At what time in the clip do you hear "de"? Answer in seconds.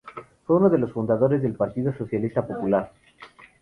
0.71-0.79